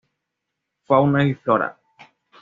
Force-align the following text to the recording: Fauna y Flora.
Fauna 0.87 1.25
y 1.27 1.35
Flora. 1.35 1.77